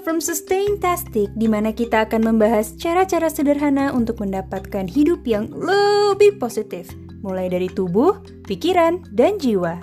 from 0.00 0.18
Sustaintastic 0.18 1.28
di 1.36 1.46
mana 1.46 1.76
kita 1.76 2.08
akan 2.08 2.32
membahas 2.32 2.72
cara-cara 2.80 3.28
sederhana 3.28 3.92
untuk 3.92 4.24
mendapatkan 4.24 4.88
hidup 4.88 5.22
yang 5.28 5.52
lebih 5.52 6.40
positif, 6.40 6.88
mulai 7.20 7.52
dari 7.52 7.68
tubuh, 7.68 8.16
pikiran, 8.48 9.04
dan 9.12 9.36
jiwa. 9.36 9.78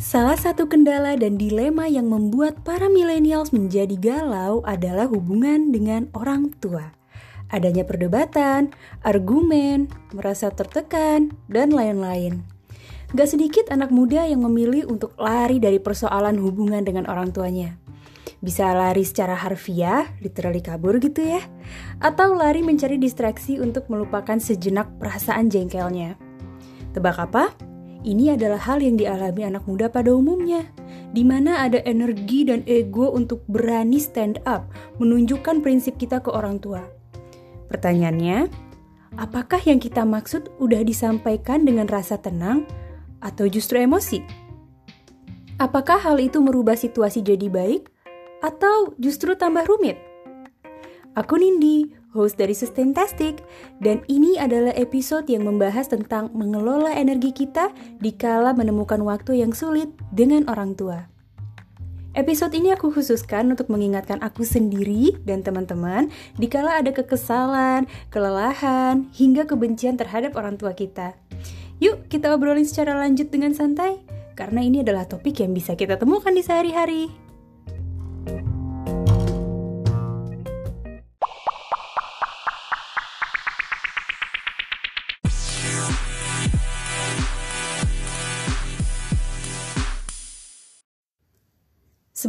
Salah 0.00 0.36
satu 0.36 0.68
kendala 0.68 1.16
dan 1.16 1.40
dilema 1.40 1.88
yang 1.88 2.12
membuat 2.12 2.60
para 2.68 2.92
millennials 2.92 3.48
menjadi 3.48 3.96
galau 3.96 4.60
adalah 4.68 5.08
hubungan 5.08 5.72
dengan 5.72 6.12
orang 6.12 6.52
tua 6.60 6.92
adanya 7.52 7.84
perdebatan, 7.84 8.72
argumen, 9.04 9.92
merasa 10.16 10.48
tertekan, 10.50 11.36
dan 11.46 11.70
lain-lain. 11.70 12.42
Gak 13.12 13.28
sedikit 13.28 13.68
anak 13.68 13.92
muda 13.92 14.24
yang 14.24 14.40
memilih 14.40 14.88
untuk 14.88 15.12
lari 15.20 15.60
dari 15.60 15.76
persoalan 15.76 16.40
hubungan 16.40 16.80
dengan 16.80 17.04
orang 17.04 17.28
tuanya. 17.28 17.76
Bisa 18.40 18.72
lari 18.72 19.04
secara 19.04 19.36
harfiah, 19.36 20.08
literally 20.24 20.64
kabur 20.64 20.96
gitu 20.98 21.20
ya. 21.22 21.44
Atau 22.00 22.34
lari 22.34 22.64
mencari 22.64 22.96
distraksi 22.96 23.60
untuk 23.60 23.86
melupakan 23.92 24.40
sejenak 24.40 24.88
perasaan 24.96 25.52
jengkelnya. 25.52 26.16
Tebak 26.96 27.20
apa? 27.20 27.52
Ini 28.02 28.34
adalah 28.34 28.58
hal 28.58 28.82
yang 28.82 28.98
dialami 28.98 29.46
anak 29.46 29.62
muda 29.70 29.86
pada 29.86 30.10
umumnya, 30.10 30.66
di 31.14 31.22
mana 31.22 31.62
ada 31.62 31.78
energi 31.86 32.48
dan 32.48 32.66
ego 32.66 33.14
untuk 33.14 33.46
berani 33.46 34.02
stand 34.02 34.42
up, 34.42 34.66
menunjukkan 34.98 35.62
prinsip 35.62 35.94
kita 36.00 36.18
ke 36.18 36.32
orang 36.34 36.58
tua. 36.58 37.01
Pertanyaannya, 37.72 38.52
apakah 39.16 39.56
yang 39.64 39.80
kita 39.80 40.04
maksud 40.04 40.52
udah 40.60 40.84
disampaikan 40.84 41.64
dengan 41.64 41.88
rasa 41.88 42.20
tenang 42.20 42.68
atau 43.24 43.48
justru 43.48 43.80
emosi? 43.80 44.20
Apakah 45.56 45.96
hal 46.04 46.20
itu 46.20 46.44
merubah 46.44 46.76
situasi 46.76 47.24
jadi 47.24 47.48
baik 47.48 47.88
atau 48.44 48.92
justru 49.00 49.32
tambah 49.40 49.64
rumit? 49.64 49.96
Aku 51.16 51.40
Nindi, 51.40 51.92
host 52.12 52.36
dari 52.36 52.52
Sustaintastic, 52.52 53.40
dan 53.80 54.04
ini 54.08 54.36
adalah 54.36 54.76
episode 54.76 55.28
yang 55.32 55.48
membahas 55.48 55.88
tentang 55.88 56.28
mengelola 56.36 56.92
energi 56.92 57.32
kita 57.32 57.72
dikala 58.04 58.52
menemukan 58.52 59.00
waktu 59.00 59.40
yang 59.40 59.56
sulit 59.56 59.88
dengan 60.12 60.44
orang 60.48 60.76
tua. 60.76 61.11
Episode 62.12 62.52
ini 62.60 62.68
aku 62.76 62.92
khususkan 62.92 63.56
untuk 63.56 63.72
mengingatkan 63.72 64.20
aku 64.20 64.44
sendiri 64.44 65.16
dan 65.24 65.40
teman-teman 65.40 66.12
dikala 66.36 66.84
ada 66.84 66.92
kekesalan, 66.92 67.88
kelelahan, 68.12 69.08
hingga 69.16 69.48
kebencian 69.48 69.96
terhadap 69.96 70.36
orang 70.36 70.60
tua 70.60 70.76
kita. 70.76 71.16
Yuk 71.80 72.12
kita 72.12 72.28
obrolin 72.36 72.68
secara 72.68 73.00
lanjut 73.00 73.32
dengan 73.32 73.56
santai, 73.56 74.04
karena 74.36 74.60
ini 74.60 74.84
adalah 74.84 75.08
topik 75.08 75.40
yang 75.40 75.56
bisa 75.56 75.72
kita 75.72 75.96
temukan 75.96 76.36
di 76.36 76.44
sehari-hari. 76.44 77.31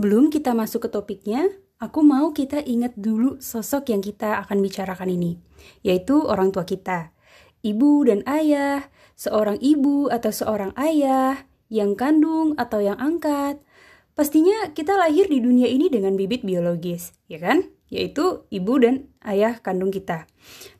Sebelum 0.03 0.27
kita 0.27 0.51
masuk 0.51 0.83
ke 0.83 0.89
topiknya, 0.91 1.47
aku 1.79 2.03
mau 2.03 2.35
kita 2.35 2.59
ingat 2.59 2.91
dulu 2.99 3.39
sosok 3.39 3.87
yang 3.87 4.03
kita 4.03 4.35
akan 4.43 4.59
bicarakan 4.59 5.07
ini, 5.07 5.39
yaitu 5.79 6.19
orang 6.27 6.51
tua 6.51 6.67
kita. 6.67 7.15
Ibu 7.63 8.11
dan 8.11 8.19
ayah, 8.27 8.83
seorang 9.15 9.63
ibu 9.63 10.11
atau 10.11 10.27
seorang 10.27 10.75
ayah, 10.75 11.47
yang 11.71 11.95
kandung 11.95 12.51
atau 12.59 12.83
yang 12.83 12.99
angkat. 12.99 13.63
Pastinya 14.11 14.75
kita 14.75 14.91
lahir 14.99 15.31
di 15.31 15.39
dunia 15.39 15.71
ini 15.71 15.87
dengan 15.87 16.19
bibit 16.19 16.43
biologis, 16.43 17.15
ya 17.31 17.39
kan? 17.39 17.63
Yaitu 17.87 18.43
ibu 18.51 18.75
dan 18.83 19.07
ayah 19.23 19.63
kandung 19.63 19.87
kita. 19.87 20.27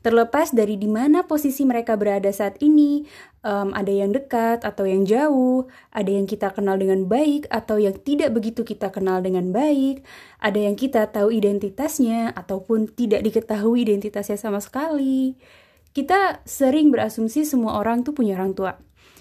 Terlepas 0.04 0.52
dari 0.52 0.76
di 0.76 0.92
mana 0.92 1.24
posisi 1.24 1.64
mereka 1.64 1.96
berada 1.96 2.28
saat 2.28 2.60
ini, 2.60 3.08
um, 3.44 3.70
ada 3.76 3.92
yang 3.92 4.10
dekat 4.10 4.64
atau 4.64 4.88
yang 4.88 5.04
jauh, 5.04 5.68
ada 5.92 6.08
yang 6.08 6.24
kita 6.24 6.50
kenal 6.50 6.80
dengan 6.80 7.06
baik 7.06 7.46
atau 7.52 7.76
yang 7.76 7.94
tidak 8.00 8.32
begitu 8.32 8.64
kita 8.64 8.88
kenal 8.90 9.20
dengan 9.20 9.52
baik, 9.52 10.02
ada 10.40 10.58
yang 10.58 10.74
kita 10.74 11.06
tahu 11.12 11.30
identitasnya 11.30 12.32
ataupun 12.32 12.90
tidak 12.90 13.22
diketahui 13.22 13.84
identitasnya 13.84 14.40
sama 14.40 14.58
sekali. 14.58 15.36
Kita 15.94 16.42
sering 16.42 16.90
berasumsi 16.90 17.46
semua 17.46 17.78
orang 17.78 18.02
tuh 18.02 18.16
punya 18.16 18.34
orang 18.34 18.56
tua. 18.56 18.80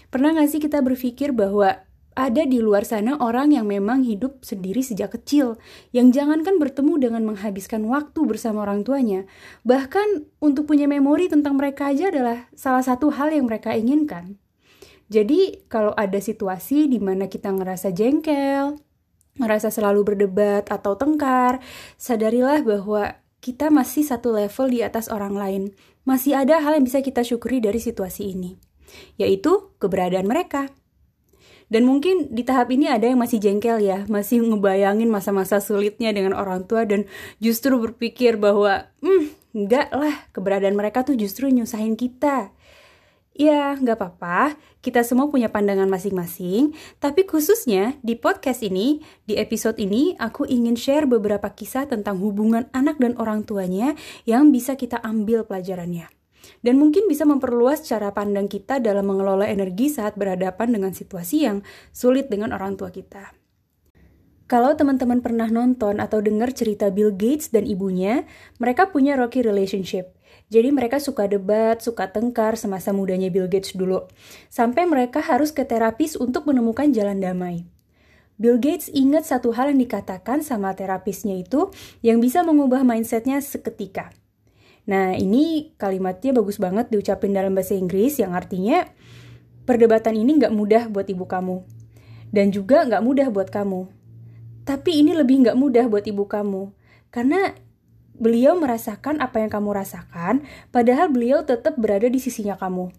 Pernah 0.09 0.33
gak 0.33 0.49
sih 0.49 0.61
kita 0.63 0.81
berpikir 0.81 1.29
bahwa 1.35 1.85
ada 2.13 2.45
di 2.45 2.61
luar 2.61 2.85
sana 2.85 3.17
orang 3.17 3.53
yang 3.53 3.65
memang 3.65 4.05
hidup 4.05 4.45
sendiri 4.45 4.81
sejak 4.85 5.13
kecil, 5.17 5.57
yang 5.93 6.13
jangankan 6.13 6.61
bertemu 6.61 7.09
dengan 7.09 7.25
menghabiskan 7.25 7.85
waktu 7.89 8.23
bersama 8.25 8.65
orang 8.65 8.85
tuanya, 8.85 9.25
bahkan 9.65 10.25
untuk 10.37 10.69
punya 10.69 10.85
memori 10.85 11.29
tentang 11.29 11.57
mereka 11.57 11.89
aja 11.89 12.13
adalah 12.13 12.49
salah 12.53 12.85
satu 12.85 13.13
hal 13.13 13.33
yang 13.33 13.49
mereka 13.49 13.73
inginkan. 13.73 14.37
Jadi, 15.11 15.65
kalau 15.69 15.93
ada 15.93 16.17
situasi 16.17 16.89
di 16.89 16.97
mana 16.97 17.29
kita 17.29 17.53
ngerasa 17.53 17.93
jengkel, 17.93 18.81
ngerasa 19.37 19.73
selalu 19.73 20.13
berdebat 20.13 20.69
atau 20.69 20.97
tengkar, 20.97 21.61
sadarilah 21.97 22.61
bahwa 22.61 23.17
kita 23.43 23.67
masih 23.67 24.07
satu 24.07 24.31
level 24.33 24.71
di 24.71 24.79
atas 24.85 25.11
orang 25.11 25.35
lain. 25.35 25.63
Masih 26.07 26.35
ada 26.35 26.59
hal 26.59 26.79
yang 26.79 26.85
bisa 26.87 26.99
kita 26.99 27.23
syukuri 27.23 27.63
dari 27.63 27.79
situasi 27.79 28.35
ini, 28.35 28.59
yaitu 29.19 29.71
keberadaan 29.79 30.27
mereka. 30.27 30.71
Dan 31.71 31.87
mungkin 31.87 32.31
di 32.31 32.43
tahap 32.43 32.71
ini 32.71 32.89
ada 32.89 33.07
yang 33.07 33.19
masih 33.19 33.39
jengkel 33.39 33.79
ya, 33.83 34.07
masih 34.07 34.43
ngebayangin 34.43 35.07
masa-masa 35.11 35.59
sulitnya 35.63 36.11
dengan 36.11 36.35
orang 36.35 36.67
tua 36.67 36.83
dan 36.87 37.07
justru 37.43 37.75
berpikir 37.79 38.39
bahwa, 38.39 38.87
hmm, 39.03 39.55
enggak 39.55 39.89
lah, 39.91 40.15
keberadaan 40.35 40.75
mereka 40.75 41.05
tuh 41.05 41.15
justru 41.15 41.47
nyusahin 41.49 41.95
kita. 41.99 42.51
Ya, 43.33 43.73
nggak 43.73 43.97
apa-apa, 43.97 44.53
kita 44.85 45.01
semua 45.01 45.25
punya 45.25 45.49
pandangan 45.49 45.89
masing-masing, 45.89 46.77
tapi 47.01 47.25
khususnya 47.25 47.97
di 48.05 48.13
podcast 48.13 48.61
ini, 48.61 49.01
di 49.25 49.41
episode 49.41 49.81
ini, 49.81 50.13
aku 50.21 50.45
ingin 50.45 50.77
share 50.77 51.09
beberapa 51.09 51.49
kisah 51.49 51.89
tentang 51.89 52.21
hubungan 52.21 52.69
anak 52.77 53.01
dan 53.01 53.17
orang 53.17 53.41
tuanya 53.41 53.97
yang 54.29 54.53
bisa 54.53 54.77
kita 54.77 55.01
ambil 55.01 55.49
pelajarannya 55.49 56.13
dan 56.61 56.79
mungkin 56.79 57.07
bisa 57.07 57.23
memperluas 57.23 57.83
cara 57.83 58.11
pandang 58.11 58.51
kita 58.51 58.79
dalam 58.83 59.07
mengelola 59.07 59.47
energi 59.47 59.91
saat 59.91 60.15
berhadapan 60.19 60.75
dengan 60.75 60.91
situasi 60.91 61.47
yang 61.47 61.65
sulit 61.95 62.27
dengan 62.27 62.51
orang 62.55 62.75
tua 62.79 62.91
kita. 62.91 63.35
Kalau 64.43 64.75
teman-teman 64.75 65.23
pernah 65.23 65.49
nonton 65.49 65.97
atau 66.03 66.19
dengar 66.19 66.51
cerita 66.53 66.91
Bill 66.93 67.15
Gates 67.15 67.49
dan 67.49 67.65
ibunya, 67.65 68.27
mereka 68.59 68.91
punya 68.91 69.15
rocky 69.17 69.41
relationship. 69.41 70.13
Jadi 70.51 70.69
mereka 70.69 71.01
suka 71.01 71.25
debat, 71.25 71.81
suka 71.81 72.11
tengkar 72.11 72.59
semasa 72.59 72.93
mudanya 72.93 73.31
Bill 73.33 73.49
Gates 73.49 73.73
dulu. 73.73 74.05
Sampai 74.53 74.85
mereka 74.85 75.23
harus 75.23 75.49
ke 75.49 75.65
terapis 75.65 76.13
untuk 76.19 76.45
menemukan 76.45 76.91
jalan 76.93 77.17
damai. 77.23 77.65
Bill 78.37 78.61
Gates 78.61 78.93
ingat 78.93 79.29
satu 79.29 79.53
hal 79.57 79.73
yang 79.73 79.81
dikatakan 79.81 80.45
sama 80.45 80.73
terapisnya 80.77 81.37
itu 81.37 81.73
yang 82.05 82.21
bisa 82.21 82.43
mengubah 82.45 82.85
mindsetnya 82.85 83.39
seketika. 83.39 84.13
Nah, 84.83 85.15
ini 85.15 85.71
kalimatnya 85.79 86.35
bagus 86.35 86.59
banget 86.59 86.91
diucapin 86.91 87.31
dalam 87.31 87.55
bahasa 87.55 87.75
Inggris 87.75 88.19
yang 88.19 88.35
artinya 88.35 88.83
perdebatan 89.63 90.19
ini 90.19 90.35
nggak 90.43 90.51
mudah 90.51 90.83
buat 90.91 91.07
ibu 91.07 91.23
kamu. 91.23 91.63
Dan 92.33 92.51
juga 92.51 92.83
nggak 92.83 93.03
mudah 93.03 93.27
buat 93.31 93.47
kamu. 93.47 93.87
Tapi 94.63 94.91
ini 95.03 95.15
lebih 95.15 95.47
nggak 95.47 95.57
mudah 95.59 95.85
buat 95.87 96.03
ibu 96.03 96.27
kamu. 96.27 96.73
Karena 97.13 97.55
beliau 98.17 98.57
merasakan 98.59 99.21
apa 99.21 99.39
yang 99.39 99.51
kamu 99.51 99.69
rasakan, 99.75 100.43
padahal 100.73 101.09
beliau 101.13 101.45
tetap 101.45 101.77
berada 101.77 102.09
di 102.09 102.19
sisinya 102.19 102.57
kamu. 102.57 102.89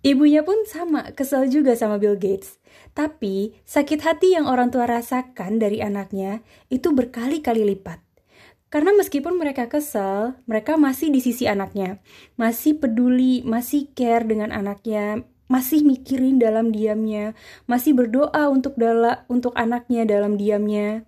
Ibunya 0.00 0.40
pun 0.40 0.64
sama, 0.64 1.12
kesal 1.12 1.52
juga 1.52 1.76
sama 1.76 2.00
Bill 2.00 2.16
Gates. 2.16 2.56
Tapi, 2.96 3.52
sakit 3.68 4.00
hati 4.00 4.32
yang 4.32 4.48
orang 4.48 4.72
tua 4.72 4.88
rasakan 4.88 5.60
dari 5.60 5.84
anaknya 5.84 6.40
itu 6.72 6.88
berkali-kali 6.96 7.68
lipat. 7.68 8.09
Karena 8.70 8.94
meskipun 8.94 9.34
mereka 9.34 9.66
kesal, 9.66 10.38
mereka 10.46 10.78
masih 10.78 11.10
di 11.10 11.18
sisi 11.18 11.50
anaknya, 11.50 11.98
masih 12.38 12.78
peduli, 12.78 13.42
masih 13.42 13.90
care 13.98 14.22
dengan 14.22 14.54
anaknya, 14.54 15.26
masih 15.50 15.82
mikirin 15.82 16.38
dalam 16.38 16.70
diamnya, 16.70 17.34
masih 17.66 17.98
berdoa 17.98 18.46
untuk 18.46 18.78
dala, 18.78 19.26
untuk 19.26 19.50
anaknya 19.58 20.06
dalam 20.06 20.38
diamnya. 20.38 21.02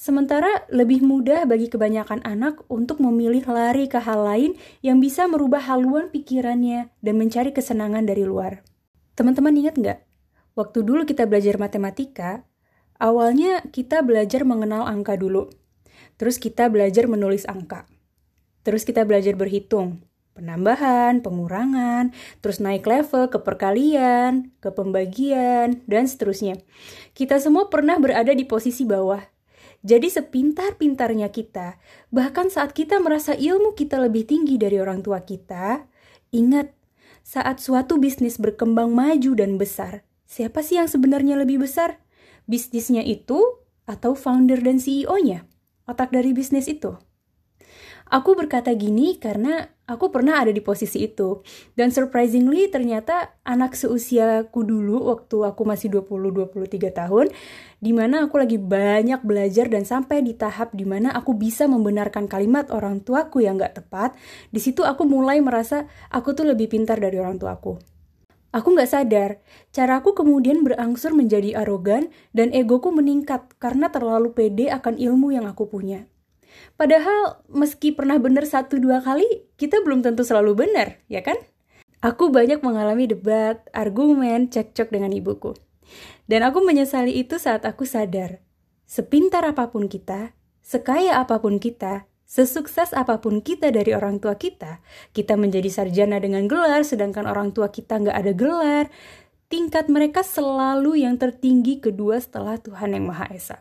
Sementara 0.00 0.64
lebih 0.72 1.04
mudah 1.04 1.44
bagi 1.44 1.68
kebanyakan 1.68 2.24
anak 2.24 2.64
untuk 2.72 2.98
memilih 3.04 3.44
lari 3.44 3.92
ke 3.92 4.00
hal 4.00 4.24
lain 4.24 4.56
yang 4.80 4.96
bisa 4.98 5.28
merubah 5.28 5.60
haluan 5.60 6.08
pikirannya 6.08 6.88
dan 7.04 7.14
mencari 7.20 7.52
kesenangan 7.52 8.08
dari 8.08 8.24
luar. 8.24 8.64
Teman-teman 9.14 9.52
ingat 9.52 9.76
nggak? 9.76 9.98
Waktu 10.56 10.78
dulu 10.80 11.04
kita 11.04 11.28
belajar 11.28 11.60
matematika, 11.60 12.48
awalnya 12.96 13.60
kita 13.68 14.00
belajar 14.00 14.48
mengenal 14.48 14.88
angka 14.88 15.20
dulu. 15.20 15.52
Terus 16.22 16.38
kita 16.38 16.70
belajar 16.70 17.10
menulis 17.10 17.42
angka. 17.50 17.82
Terus 18.62 18.86
kita 18.86 19.02
belajar 19.02 19.34
berhitung. 19.34 20.06
penambahan, 20.32 21.20
pengurangan, 21.20 22.08
terus 22.40 22.56
naik 22.56 22.88
level 22.88 23.28
ke 23.28 23.36
perkalian, 23.36 24.48
ke 24.64 24.72
pembagian, 24.72 25.84
dan 25.84 26.08
seterusnya. 26.08 26.56
Kita 27.12 27.36
semua 27.36 27.68
pernah 27.68 28.00
berada 28.00 28.32
di 28.32 28.48
posisi 28.48 28.88
bawah. 28.88 29.20
Jadi 29.84 30.08
sepintar-pintarnya 30.08 31.28
kita, 31.28 31.76
bahkan 32.08 32.48
saat 32.48 32.72
kita 32.72 32.96
merasa 32.96 33.36
ilmu 33.36 33.76
kita 33.76 34.00
lebih 34.00 34.24
tinggi 34.24 34.56
dari 34.56 34.80
orang 34.80 35.04
tua 35.04 35.20
kita, 35.20 35.84
ingat, 36.32 36.72
saat 37.20 37.60
suatu 37.60 38.00
bisnis 38.00 38.40
berkembang 38.40 38.88
maju 38.88 39.36
dan 39.36 39.60
besar, 39.60 40.00
siapa 40.24 40.64
sih 40.64 40.80
yang 40.80 40.88
sebenarnya 40.88 41.36
lebih 41.36 41.60
besar? 41.60 42.00
Bisnisnya 42.48 43.04
itu 43.04 43.60
atau 43.84 44.16
founder 44.16 44.64
dan 44.64 44.80
CEO-nya? 44.80 45.51
Otak 45.86 46.14
dari 46.14 46.30
bisnis 46.30 46.70
itu? 46.70 46.94
Aku 48.12 48.36
berkata 48.36 48.68
gini 48.76 49.16
karena 49.16 49.72
aku 49.88 50.12
pernah 50.12 50.36
ada 50.36 50.52
di 50.52 50.60
posisi 50.60 51.00
itu. 51.08 51.40
Dan 51.72 51.88
surprisingly 51.88 52.68
ternyata 52.68 53.40
anak 53.40 53.72
seusiaku 53.72 54.68
dulu 54.68 55.08
waktu 55.08 55.40
aku 55.48 55.64
masih 55.64 55.88
20-23 55.96 56.92
tahun, 56.92 57.32
di 57.80 57.92
mana 57.96 58.28
aku 58.28 58.36
lagi 58.36 58.60
banyak 58.60 59.24
belajar 59.24 59.72
dan 59.72 59.88
sampai 59.88 60.20
di 60.20 60.36
tahap 60.36 60.76
di 60.76 60.84
mana 60.84 61.08
aku 61.16 61.32
bisa 61.32 61.64
membenarkan 61.64 62.28
kalimat 62.28 62.68
orang 62.68 63.00
tuaku 63.00 63.40
yang 63.48 63.56
gak 63.56 63.80
tepat, 63.80 64.12
di 64.52 64.60
situ 64.60 64.84
aku 64.84 65.08
mulai 65.08 65.40
merasa 65.40 65.88
aku 66.12 66.36
tuh 66.36 66.52
lebih 66.52 66.68
pintar 66.68 67.00
dari 67.00 67.16
orang 67.16 67.40
tuaku. 67.40 67.91
Aku 68.52 68.76
nggak 68.76 68.92
sadar, 68.92 69.40
caraku 69.72 70.12
kemudian 70.12 70.60
berangsur 70.60 71.16
menjadi 71.16 71.64
arogan 71.64 72.12
dan 72.36 72.52
egoku 72.52 72.92
meningkat 72.92 73.48
karena 73.56 73.88
terlalu 73.88 74.36
pede 74.36 74.68
akan 74.68 75.00
ilmu 75.00 75.32
yang 75.32 75.48
aku 75.48 75.72
punya. 75.72 76.04
Padahal 76.76 77.40
meski 77.48 77.96
pernah 77.96 78.20
benar 78.20 78.44
satu 78.44 78.76
dua 78.76 79.00
kali, 79.00 79.24
kita 79.56 79.80
belum 79.80 80.04
tentu 80.04 80.20
selalu 80.20 80.68
benar, 80.68 81.00
ya 81.08 81.24
kan? 81.24 81.40
Aku 82.04 82.28
banyak 82.28 82.60
mengalami 82.60 83.08
debat, 83.08 83.64
argumen, 83.72 84.52
cekcok 84.52 84.92
dengan 84.92 85.16
ibuku. 85.16 85.56
Dan 86.28 86.44
aku 86.44 86.60
menyesali 86.60 87.16
itu 87.16 87.40
saat 87.40 87.64
aku 87.64 87.88
sadar, 87.88 88.44
sepintar 88.84 89.48
apa 89.48 89.72
pun 89.72 89.88
kita, 89.88 90.36
sekaya 90.60 91.24
apa 91.24 91.40
pun 91.40 91.56
kita, 91.56 92.04
sesukses 92.32 92.96
apa 92.96 93.20
pun 93.20 93.44
kita 93.44 93.68
dari 93.68 93.92
orang 93.92 94.16
tua 94.16 94.40
kita, 94.40 94.80
kita 95.12 95.36
menjadi 95.36 95.68
sarjana 95.68 96.16
dengan 96.16 96.48
gelar, 96.48 96.80
sedangkan 96.80 97.28
orang 97.28 97.52
tua 97.52 97.68
kita 97.68 98.00
nggak 98.00 98.16
ada 98.16 98.32
gelar, 98.32 98.84
tingkat 99.52 99.92
mereka 99.92 100.24
selalu 100.24 101.04
yang 101.04 101.20
tertinggi 101.20 101.84
kedua 101.84 102.16
setelah 102.16 102.56
Tuhan 102.56 102.96
Yang 102.96 103.04
Maha 103.04 103.26
Esa. 103.36 103.56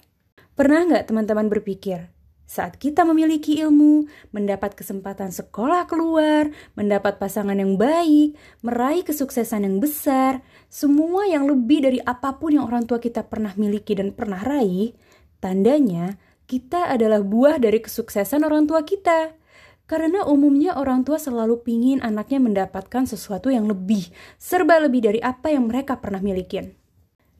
Pernah 0.56 0.88
nggak 0.88 1.04
teman-teman 1.04 1.52
berpikir, 1.52 2.08
saat 2.48 2.80
kita 2.80 3.04
memiliki 3.04 3.60
ilmu, 3.60 4.08
mendapat 4.32 4.72
kesempatan 4.72 5.36
sekolah 5.36 5.84
keluar, 5.92 6.48
mendapat 6.80 7.20
pasangan 7.20 7.60
yang 7.60 7.76
baik, 7.76 8.40
meraih 8.64 9.04
kesuksesan 9.04 9.68
yang 9.68 9.84
besar, 9.84 10.40
semua 10.72 11.28
yang 11.28 11.44
lebih 11.44 11.84
dari 11.84 12.00
apa 12.08 12.40
pun 12.40 12.56
yang 12.56 12.72
orang 12.72 12.88
tua 12.88 13.04
kita 13.04 13.28
pernah 13.28 13.52
miliki 13.60 14.00
dan 14.00 14.16
pernah 14.16 14.40
raih, 14.40 14.96
tandanya 15.44 16.16
kita 16.51 16.92
adalah 16.92 17.24
buah 17.24 17.63
dari 17.63 17.80
kesuksesan 17.80 18.44
orang 18.44 18.68
tua 18.68 18.83
kita. 18.83 19.39
Karena 19.88 20.27
umumnya 20.27 20.75
orang 20.75 21.07
tua 21.07 21.15
selalu 21.15 21.63
pingin 21.63 22.03
anaknya 22.03 22.44
mendapatkan 22.44 23.07
sesuatu 23.07 23.48
yang 23.48 23.71
lebih, 23.71 24.12
serba 24.36 24.75
lebih 24.83 25.07
dari 25.07 25.19
apa 25.24 25.48
yang 25.51 25.71
mereka 25.71 26.03
pernah 26.03 26.19
milikin. 26.19 26.75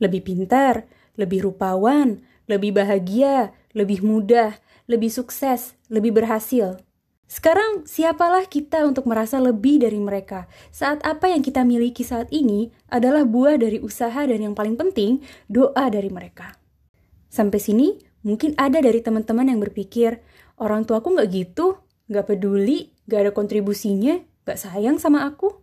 Lebih 0.00 0.24
pintar, 0.24 0.88
lebih 1.20 1.44
rupawan, 1.44 2.24
lebih 2.48 2.72
bahagia, 2.72 3.52
lebih 3.76 4.00
mudah, 4.00 4.56
lebih 4.88 5.12
sukses, 5.12 5.76
lebih 5.92 6.16
berhasil. 6.16 6.80
Sekarang, 7.24 7.88
siapalah 7.88 8.44
kita 8.44 8.84
untuk 8.84 9.08
merasa 9.08 9.40
lebih 9.40 9.80
dari 9.80 9.96
mereka 9.96 10.44
saat 10.68 11.00
apa 11.00 11.32
yang 11.32 11.40
kita 11.40 11.64
miliki 11.64 12.04
saat 12.04 12.28
ini 12.28 12.68
adalah 12.92 13.24
buah 13.24 13.56
dari 13.56 13.80
usaha 13.80 14.20
dan 14.28 14.36
yang 14.36 14.52
paling 14.52 14.76
penting, 14.76 15.24
doa 15.48 15.88
dari 15.88 16.12
mereka. 16.12 16.52
Sampai 17.32 17.56
sini, 17.64 18.11
mungkin 18.22 18.54
ada 18.58 18.78
dari 18.82 19.02
teman-teman 19.02 19.50
yang 19.50 19.60
berpikir, 19.62 20.22
orang 20.58 20.86
tuaku 20.86 21.14
nggak 21.18 21.28
gitu, 21.30 21.78
nggak 22.10 22.26
peduli, 22.26 22.94
nggak 23.06 23.20
ada 23.28 23.30
kontribusinya, 23.34 24.22
nggak 24.46 24.58
sayang 24.58 24.96
sama 24.98 25.26
aku. 25.26 25.58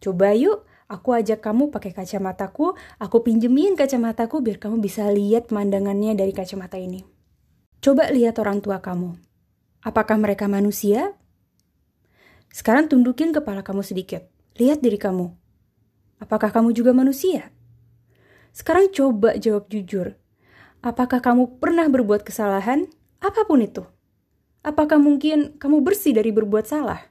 Coba 0.00 0.32
yuk, 0.36 0.64
aku 0.88 1.14
ajak 1.16 1.44
kamu 1.44 1.68
pakai 1.72 1.92
kacamataku, 1.92 2.76
aku 3.00 3.16
pinjemin 3.22 3.76
kacamataku 3.76 4.40
biar 4.40 4.58
kamu 4.58 4.80
bisa 4.80 5.08
lihat 5.12 5.52
pemandangannya 5.52 6.16
dari 6.16 6.32
kacamata 6.32 6.80
ini. 6.80 7.04
Coba 7.78 8.10
lihat 8.10 8.40
orang 8.42 8.58
tua 8.58 8.82
kamu. 8.82 9.14
Apakah 9.86 10.18
mereka 10.18 10.50
manusia? 10.50 11.14
Sekarang 12.50 12.90
tundukin 12.90 13.30
kepala 13.30 13.62
kamu 13.62 13.86
sedikit. 13.86 14.26
Lihat 14.58 14.82
diri 14.82 14.98
kamu. 14.98 15.30
Apakah 16.18 16.50
kamu 16.50 16.74
juga 16.74 16.90
manusia? 16.90 17.54
Sekarang 18.50 18.90
coba 18.90 19.38
jawab 19.38 19.70
jujur. 19.70 20.18
Apakah 20.84 21.18
kamu 21.18 21.58
pernah 21.58 21.86
berbuat 21.90 22.22
kesalahan? 22.22 22.86
Apa 23.18 23.44
pun 23.44 23.62
itu. 23.62 23.82
Apakah 24.62 25.02
mungkin 25.02 25.58
kamu 25.58 25.82
bersih 25.82 26.14
dari 26.14 26.30
berbuat 26.30 26.66
salah? 26.66 27.10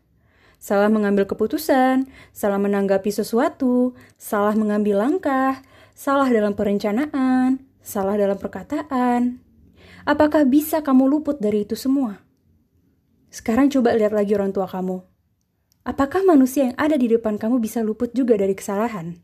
Salah 0.58 0.90
mengambil 0.90 1.30
keputusan, 1.30 2.10
salah 2.34 2.58
menanggapi 2.58 3.14
sesuatu, 3.14 3.94
salah 4.18 4.58
mengambil 4.58 5.04
langkah, 5.06 5.62
salah 5.94 6.28
dalam 6.32 6.58
perencanaan, 6.58 7.62
salah 7.84 8.18
dalam 8.18 8.40
perkataan, 8.42 9.48
Apakah 10.08 10.48
bisa 10.48 10.80
kamu 10.80 11.04
luput 11.04 11.36
dari 11.44 11.68
itu 11.68 11.76
semua? 11.76 12.24
Sekarang 13.28 13.68
coba 13.68 13.92
lihat 13.92 14.16
lagi 14.16 14.32
orang 14.40 14.56
tua 14.56 14.64
kamu. 14.64 15.04
Apakah 15.84 16.24
manusia 16.24 16.72
yang 16.72 16.80
ada 16.80 16.96
di 16.96 17.12
depan 17.12 17.36
kamu 17.36 17.60
bisa 17.60 17.84
luput 17.84 18.16
juga 18.16 18.40
dari 18.40 18.56
kesalahan? 18.56 19.20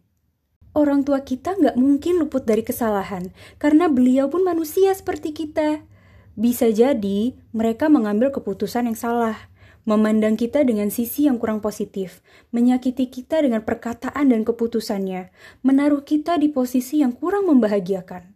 Orang 0.74 1.06
tua 1.06 1.22
kita 1.22 1.54
nggak 1.54 1.78
mungkin 1.78 2.18
luput 2.18 2.50
dari 2.50 2.66
kesalahan, 2.66 3.30
karena 3.62 3.86
beliau 3.86 4.26
pun 4.34 4.42
manusia 4.42 4.90
seperti 4.90 5.30
kita. 5.30 5.86
Bisa 6.34 6.74
jadi 6.74 7.38
mereka 7.54 7.94
mengambil 7.94 8.34
keputusan 8.34 8.90
yang 8.90 8.98
salah, 8.98 9.38
memandang 9.86 10.34
kita 10.34 10.66
dengan 10.66 10.90
sisi 10.90 11.30
yang 11.30 11.38
kurang 11.38 11.62
positif, 11.62 12.26
menyakiti 12.50 13.06
kita 13.06 13.46
dengan 13.46 13.62
perkataan 13.62 14.34
dan 14.34 14.42
keputusannya, 14.42 15.30
menaruh 15.62 16.02
kita 16.02 16.42
di 16.42 16.50
posisi 16.50 17.06
yang 17.06 17.14
kurang 17.14 17.54
membahagiakan. 17.54 18.34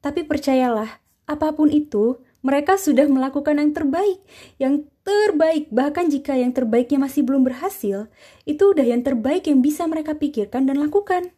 Tapi 0.00 0.24
percayalah, 0.24 1.04
apa 1.28 1.52
pun 1.52 1.68
itu, 1.68 2.16
mereka 2.40 2.80
sudah 2.80 3.04
melakukan 3.08 3.60
yang 3.60 3.72
terbaik. 3.76 4.18
Yang 4.56 4.74
terbaik, 5.04 5.68
bahkan 5.68 6.08
jika 6.08 6.32
yang 6.32 6.56
terbaiknya 6.56 6.96
masih 6.96 7.28
belum 7.28 7.44
berhasil, 7.44 8.08
itu 8.48 8.62
udah 8.72 8.88
yang 8.88 9.04
terbaik 9.04 9.48
yang 9.48 9.60
bisa 9.60 9.84
mereka 9.84 10.16
pikirkan 10.16 10.64
dan 10.64 10.80
lakukan. 10.80 11.32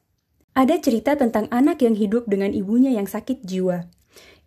Ada 0.56 0.80
cerita 0.80 1.12
tentang 1.20 1.52
anak 1.52 1.84
yang 1.84 1.92
hidup 1.92 2.24
dengan 2.32 2.48
ibunya 2.56 2.88
yang 2.88 3.04
sakit 3.04 3.44
jiwa. 3.44 3.92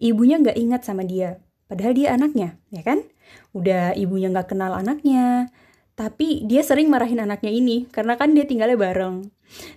Ibunya 0.02 0.42
nggak 0.42 0.58
ingat 0.58 0.82
sama 0.82 1.06
dia, 1.06 1.38
padahal 1.70 1.94
dia 1.94 2.18
anaknya, 2.18 2.58
ya 2.74 2.82
kan? 2.82 3.06
Udah 3.54 3.94
ibunya 3.94 4.34
nggak 4.34 4.58
kenal 4.58 4.74
anaknya, 4.74 5.54
tapi 5.94 6.42
dia 6.50 6.66
sering 6.66 6.90
marahin 6.90 7.22
anaknya 7.22 7.54
ini 7.54 7.86
karena 7.94 8.18
kan 8.18 8.34
dia 8.34 8.50
tinggalnya 8.50 8.74
bareng. 8.74 9.30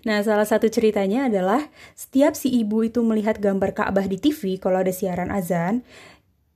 Nah, 0.09 0.25
salah 0.25 0.49
satu 0.49 0.73
ceritanya 0.73 1.29
adalah 1.29 1.69
setiap 1.93 2.33
si 2.33 2.49
ibu 2.49 2.81
itu 2.81 3.05
melihat 3.05 3.37
gambar 3.37 3.77
Ka'bah 3.77 4.09
di 4.09 4.17
TV 4.17 4.57
kalau 4.57 4.81
ada 4.81 4.95
siaran 4.95 5.29
azan, 5.29 5.85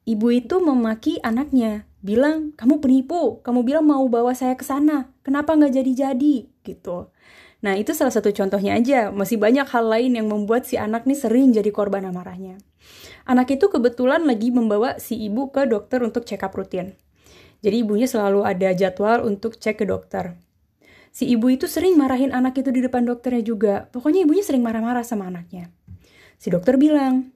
ibu 0.08 0.32
itu 0.32 0.56
memaki 0.56 1.20
anaknya, 1.20 1.84
bilang, 2.00 2.56
kamu 2.56 2.80
penipu, 2.80 3.44
kamu 3.44 3.60
bilang 3.60 3.84
mau 3.84 4.08
bawa 4.08 4.32
saya 4.32 4.56
ke 4.56 4.64
sana, 4.64 5.12
kenapa 5.20 5.52
nggak 5.52 5.84
jadi-jadi, 5.84 6.36
gitu. 6.64 7.12
Nah, 7.66 7.74
itu 7.74 7.98
salah 7.98 8.14
satu 8.14 8.30
contohnya 8.30 8.78
aja. 8.78 9.10
Masih 9.10 9.42
banyak 9.42 9.66
hal 9.66 9.90
lain 9.90 10.14
yang 10.14 10.30
membuat 10.30 10.70
si 10.70 10.78
anak 10.78 11.02
nih 11.02 11.18
sering 11.18 11.50
jadi 11.50 11.66
korban 11.74 12.06
amarahnya. 12.06 12.62
Anak 13.26 13.50
itu 13.50 13.66
kebetulan 13.66 14.22
lagi 14.22 14.54
membawa 14.54 15.02
si 15.02 15.18
ibu 15.18 15.50
ke 15.50 15.66
dokter 15.66 15.98
untuk 16.06 16.22
check 16.22 16.46
up 16.46 16.54
rutin. 16.54 16.94
Jadi 17.66 17.82
ibunya 17.82 18.06
selalu 18.06 18.46
ada 18.46 18.70
jadwal 18.70 19.26
untuk 19.26 19.58
cek 19.58 19.82
ke 19.82 19.84
dokter. 19.90 20.38
Si 21.10 21.26
ibu 21.26 21.50
itu 21.50 21.66
sering 21.66 21.98
marahin 21.98 22.30
anak 22.30 22.54
itu 22.62 22.70
di 22.70 22.78
depan 22.86 23.02
dokternya 23.02 23.42
juga. 23.42 23.74
Pokoknya 23.90 24.22
ibunya 24.22 24.46
sering 24.46 24.62
marah-marah 24.62 25.02
sama 25.02 25.26
anaknya. 25.26 25.74
Si 26.38 26.54
dokter 26.54 26.78
bilang, 26.78 27.34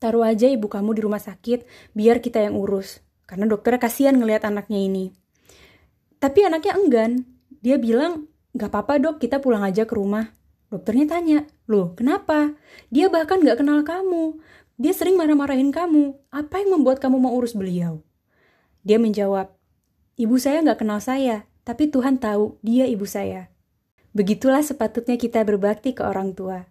taruh 0.00 0.24
aja 0.24 0.48
ibu 0.48 0.72
kamu 0.72 0.96
di 0.96 1.00
rumah 1.04 1.20
sakit 1.20 1.92
biar 1.92 2.24
kita 2.24 2.40
yang 2.40 2.56
urus. 2.56 3.04
Karena 3.28 3.44
dokternya 3.44 3.76
kasihan 3.76 4.16
ngelihat 4.16 4.48
anaknya 4.48 4.80
ini. 4.80 5.12
Tapi 6.16 6.48
anaknya 6.48 6.80
enggan. 6.80 7.12
Dia 7.60 7.76
bilang, 7.76 8.32
gak 8.54 8.70
apa-apa 8.70 9.02
dok, 9.02 9.16
kita 9.20 9.42
pulang 9.42 9.66
aja 9.66 9.84
ke 9.84 9.94
rumah. 9.94 10.32
Dokternya 10.72 11.06
tanya, 11.10 11.38
loh 11.68 11.92
kenapa? 11.98 12.54
Dia 12.88 13.10
bahkan 13.12 13.42
gak 13.42 13.60
kenal 13.60 13.82
kamu. 13.82 14.40
Dia 14.80 14.90
sering 14.90 15.14
marah-marahin 15.14 15.70
kamu. 15.70 16.18
Apa 16.34 16.62
yang 16.62 16.78
membuat 16.78 16.98
kamu 16.98 17.20
mau 17.20 17.34
urus 17.34 17.54
beliau? 17.54 18.02
Dia 18.82 18.98
menjawab, 18.98 19.54
Ibu 20.14 20.38
saya 20.38 20.62
nggak 20.62 20.86
kenal 20.86 21.02
saya, 21.02 21.42
tapi 21.66 21.90
Tuhan 21.90 22.22
tahu 22.22 22.62
dia 22.62 22.86
ibu 22.86 23.02
saya. 23.02 23.50
Begitulah 24.14 24.62
sepatutnya 24.62 25.18
kita 25.18 25.42
berbakti 25.42 25.90
ke 25.90 26.06
orang 26.06 26.38
tua. 26.38 26.70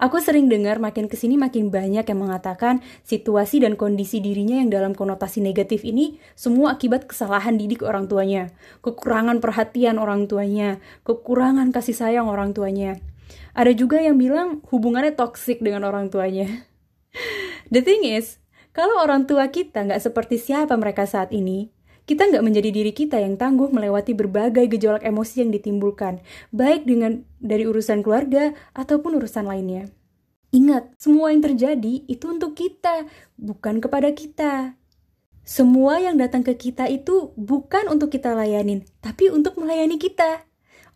Aku 0.00 0.16
sering 0.16 0.48
dengar 0.48 0.80
makin 0.80 1.12
ke 1.12 1.16
sini 1.18 1.36
makin 1.36 1.68
banyak 1.68 2.08
yang 2.08 2.20
mengatakan 2.24 2.80
situasi 3.04 3.60
dan 3.60 3.76
kondisi 3.76 4.24
dirinya 4.24 4.56
yang 4.56 4.72
dalam 4.72 4.92
konotasi 4.96 5.44
negatif 5.44 5.84
ini 5.84 6.16
semua 6.32 6.80
akibat 6.80 7.04
kesalahan 7.04 7.60
didik 7.60 7.84
orang 7.84 8.08
tuanya, 8.08 8.48
kekurangan 8.80 9.44
perhatian 9.44 10.00
orang 10.00 10.24
tuanya, 10.24 10.80
kekurangan 11.04 11.68
kasih 11.68 11.92
sayang 11.92 12.32
orang 12.32 12.56
tuanya. 12.56 12.96
Ada 13.52 13.76
juga 13.76 14.00
yang 14.00 14.16
bilang 14.16 14.64
hubungannya 14.72 15.12
toksik 15.12 15.60
dengan 15.60 15.84
orang 15.84 16.08
tuanya. 16.08 16.48
The 17.74 17.84
thing 17.84 18.08
is, 18.08 18.40
kalau 18.72 19.04
orang 19.04 19.28
tua 19.28 19.52
kita 19.52 19.84
nggak 19.84 20.00
seperti 20.00 20.40
siapa 20.40 20.72
mereka 20.80 21.04
saat 21.04 21.28
ini, 21.34 21.68
kita 22.10 22.26
nggak 22.26 22.42
menjadi 22.42 22.74
diri 22.74 22.90
kita 22.90 23.22
yang 23.22 23.38
tangguh 23.38 23.70
melewati 23.70 24.18
berbagai 24.18 24.66
gejolak 24.66 25.06
emosi 25.06 25.46
yang 25.46 25.54
ditimbulkan, 25.54 26.18
baik 26.50 26.82
dengan 26.82 27.22
dari 27.38 27.70
urusan 27.70 28.02
keluarga 28.02 28.50
ataupun 28.74 29.22
urusan 29.22 29.46
lainnya. 29.46 29.86
Ingat, 30.50 30.90
semua 30.98 31.30
yang 31.30 31.46
terjadi 31.46 32.02
itu 32.10 32.26
untuk 32.26 32.58
kita, 32.58 33.06
bukan 33.38 33.78
kepada 33.78 34.10
kita. 34.10 34.74
Semua 35.46 36.02
yang 36.02 36.18
datang 36.18 36.42
ke 36.42 36.58
kita 36.58 36.90
itu 36.90 37.30
bukan 37.38 37.86
untuk 37.86 38.10
kita 38.10 38.34
layanin, 38.34 38.82
tapi 38.98 39.30
untuk 39.30 39.54
melayani 39.62 39.94
kita. 39.94 40.42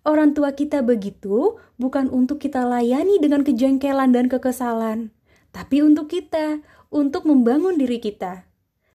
Orang 0.03 0.35
tua 0.35 0.51
kita 0.59 0.83
begitu 0.83 1.63
bukan 1.79 2.11
untuk 2.11 2.43
kita 2.43 2.67
layani 2.67 3.23
dengan 3.23 3.47
kejengkelan 3.47 4.11
dan 4.11 4.27
kekesalan, 4.27 5.15
tapi 5.55 5.79
untuk 5.79 6.11
kita, 6.11 6.59
untuk 6.91 7.23
membangun 7.23 7.79
diri 7.79 8.03
kita. 8.03 8.51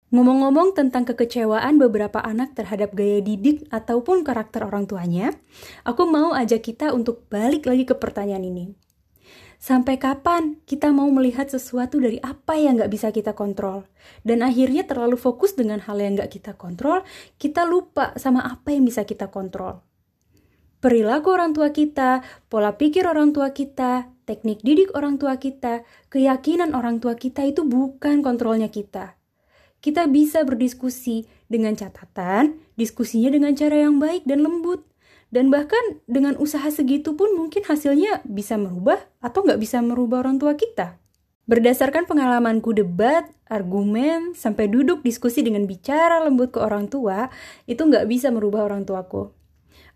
Ngomong-ngomong 0.08 0.72
tentang 0.72 1.04
kekecewaan 1.04 1.76
beberapa 1.76 2.24
anak 2.24 2.56
terhadap 2.56 2.96
gaya 2.96 3.20
didik 3.20 3.68
ataupun 3.68 4.24
karakter 4.24 4.64
orang 4.64 4.88
tuanya, 4.88 5.36
aku 5.84 6.08
mau 6.08 6.32
ajak 6.32 6.64
kita 6.64 6.96
untuk 6.96 7.28
balik 7.28 7.68
lagi 7.68 7.84
ke 7.84 7.92
pertanyaan 7.92 8.48
ini. 8.48 8.72
Sampai 9.60 10.00
kapan 10.00 10.64
kita 10.64 10.96
mau 10.96 11.12
melihat 11.12 11.52
sesuatu 11.52 12.00
dari 12.00 12.16
apa 12.24 12.56
yang 12.56 12.80
nggak 12.80 12.88
bisa 12.88 13.12
kita 13.12 13.36
kontrol? 13.36 13.84
Dan 14.24 14.40
akhirnya 14.40 14.88
terlalu 14.88 15.20
fokus 15.20 15.52
dengan 15.52 15.84
hal 15.84 16.00
yang 16.00 16.16
nggak 16.16 16.40
kita 16.40 16.56
kontrol, 16.56 17.04
kita 17.36 17.68
lupa 17.68 18.16
sama 18.16 18.48
apa 18.48 18.72
yang 18.72 18.88
bisa 18.88 19.04
kita 19.04 19.28
kontrol. 19.28 19.84
Perilaku 20.80 21.36
orang 21.36 21.52
tua 21.52 21.68
kita, 21.68 22.24
pola 22.48 22.80
pikir 22.80 23.04
orang 23.04 23.36
tua 23.36 23.52
kita, 23.52 24.08
teknik 24.24 24.64
didik 24.64 24.88
orang 24.96 25.20
tua 25.20 25.36
kita, 25.36 25.84
keyakinan 26.08 26.72
orang 26.72 26.96
tua 26.96 27.12
kita 27.12 27.44
itu 27.44 27.66
bukan 27.68 28.24
kontrolnya 28.24 28.72
kita 28.72 29.17
kita 29.78 30.10
bisa 30.10 30.42
berdiskusi 30.42 31.30
dengan 31.46 31.74
catatan, 31.78 32.58
diskusinya 32.74 33.30
dengan 33.30 33.54
cara 33.54 33.86
yang 33.88 34.02
baik 34.02 34.26
dan 34.26 34.42
lembut. 34.42 34.84
Dan 35.28 35.52
bahkan 35.52 36.00
dengan 36.08 36.40
usaha 36.40 36.64
segitu 36.72 37.12
pun 37.12 37.36
mungkin 37.36 37.60
hasilnya 37.60 38.24
bisa 38.24 38.56
merubah 38.56 38.96
atau 39.20 39.44
nggak 39.44 39.60
bisa 39.60 39.84
merubah 39.84 40.24
orang 40.24 40.40
tua 40.40 40.56
kita. 40.56 40.96
Berdasarkan 41.48 42.04
pengalamanku 42.04 42.76
debat, 42.76 43.24
argumen, 43.48 44.36
sampai 44.36 44.68
duduk 44.68 45.00
diskusi 45.00 45.40
dengan 45.40 45.64
bicara 45.64 46.20
lembut 46.20 46.52
ke 46.52 46.60
orang 46.60 46.92
tua, 46.92 47.32
itu 47.64 47.80
nggak 47.80 48.04
bisa 48.08 48.28
merubah 48.28 48.68
orang 48.68 48.84
tuaku. 48.84 49.32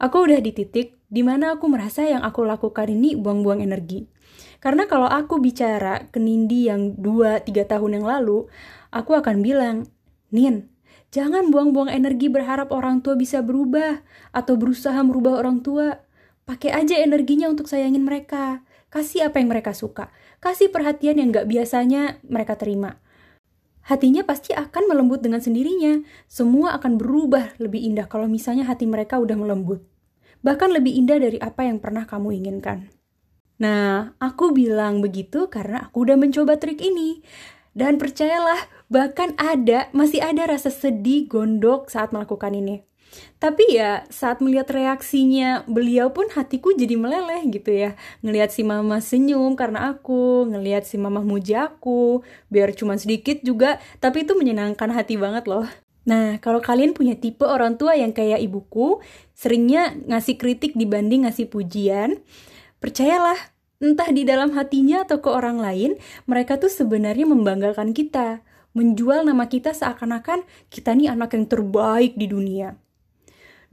Aku 0.00 0.16
udah 0.24 0.40
di 0.40 0.52
titik 0.52 0.96
di 1.12 1.20
mana 1.20 1.56
aku 1.56 1.68
merasa 1.68 2.08
yang 2.08 2.24
aku 2.24 2.44
lakukan 2.48 2.88
ini 2.88 3.16
buang-buang 3.20 3.60
energi. 3.60 4.08
Karena 4.64 4.88
kalau 4.88 5.10
aku 5.10 5.44
bicara 5.44 6.08
ke 6.08 6.16
Nindi 6.16 6.72
yang 6.72 6.96
2-3 6.96 7.44
tahun 7.68 8.00
yang 8.00 8.06
lalu, 8.08 8.48
aku 8.92 9.16
akan 9.16 9.40
bilang, 9.40 9.88
Nin, 10.30 10.68
jangan 11.10 11.48
buang-buang 11.48 11.88
energi 11.88 12.28
berharap 12.28 12.70
orang 12.70 13.00
tua 13.00 13.18
bisa 13.18 13.40
berubah 13.40 14.04
atau 14.30 14.54
berusaha 14.54 15.00
merubah 15.02 15.40
orang 15.40 15.64
tua. 15.64 16.04
Pakai 16.44 16.70
aja 16.70 17.00
energinya 17.00 17.48
untuk 17.48 17.66
sayangin 17.66 18.04
mereka. 18.04 18.62
Kasih 18.92 19.32
apa 19.32 19.40
yang 19.40 19.48
mereka 19.48 19.72
suka. 19.72 20.12
Kasih 20.38 20.68
perhatian 20.68 21.16
yang 21.16 21.32
gak 21.32 21.48
biasanya 21.48 22.20
mereka 22.28 22.60
terima. 22.60 23.00
Hatinya 23.82 24.22
pasti 24.22 24.54
akan 24.54 24.84
melembut 24.86 25.24
dengan 25.24 25.42
sendirinya. 25.42 26.04
Semua 26.30 26.76
akan 26.78 27.00
berubah 27.00 27.58
lebih 27.58 27.82
indah 27.82 28.06
kalau 28.06 28.30
misalnya 28.30 28.68
hati 28.68 28.86
mereka 28.86 29.18
udah 29.18 29.34
melembut. 29.34 29.82
Bahkan 30.42 30.70
lebih 30.74 30.92
indah 30.98 31.18
dari 31.18 31.38
apa 31.38 31.66
yang 31.66 31.82
pernah 31.82 32.06
kamu 32.06 32.34
inginkan. 32.42 32.90
Nah, 33.62 34.18
aku 34.18 34.50
bilang 34.50 34.98
begitu 34.98 35.46
karena 35.46 35.86
aku 35.86 36.02
udah 36.02 36.18
mencoba 36.18 36.58
trik 36.58 36.82
ini. 36.82 37.22
Dan 37.72 37.96
percayalah, 37.96 38.68
bahkan 38.92 39.32
ada, 39.40 39.88
masih 39.96 40.20
ada 40.20 40.44
rasa 40.44 40.68
sedih, 40.68 41.24
gondok 41.28 41.88
saat 41.88 42.12
melakukan 42.12 42.52
ini. 42.52 42.84
Tapi 43.36 43.76
ya 43.76 44.08
saat 44.08 44.40
melihat 44.40 44.72
reaksinya 44.72 45.68
beliau 45.68 46.14
pun 46.16 46.32
hatiku 46.32 46.72
jadi 46.72 46.96
meleleh 46.96 47.44
gitu 47.52 47.68
ya. 47.68 47.90
Ngelihat 48.24 48.54
si 48.54 48.64
mama 48.64 49.04
senyum 49.04 49.52
karena 49.52 49.92
aku, 49.92 50.48
ngelihat 50.48 50.88
si 50.88 50.96
mama 50.96 51.20
muji 51.20 51.52
aku, 51.58 52.24
biar 52.48 52.72
cuma 52.72 52.96
sedikit 52.96 53.44
juga, 53.44 53.76
tapi 54.00 54.24
itu 54.24 54.32
menyenangkan 54.32 54.88
hati 54.94 55.20
banget 55.20 55.44
loh. 55.44 55.68
Nah, 56.02 56.40
kalau 56.42 56.58
kalian 56.58 56.96
punya 56.96 57.14
tipe 57.14 57.46
orang 57.46 57.78
tua 57.78 57.94
yang 57.94 58.10
kayak 58.10 58.42
ibuku, 58.42 58.98
seringnya 59.36 59.94
ngasih 60.08 60.34
kritik 60.34 60.74
dibanding 60.74 61.28
ngasih 61.28 61.46
pujian, 61.46 62.18
percayalah 62.82 63.38
entah 63.82 64.06
di 64.14 64.22
dalam 64.22 64.54
hatinya 64.54 65.02
atau 65.02 65.18
ke 65.18 65.26
orang 65.26 65.58
lain, 65.58 65.98
mereka 66.30 66.54
tuh 66.62 66.70
sebenarnya 66.70 67.26
membanggakan 67.26 67.90
kita, 67.90 68.46
menjual 68.78 69.26
nama 69.26 69.50
kita 69.50 69.74
seakan-akan 69.74 70.46
kita 70.70 70.94
nih 70.94 71.10
anak 71.10 71.34
yang 71.34 71.50
terbaik 71.50 72.14
di 72.14 72.30
dunia. 72.30 72.78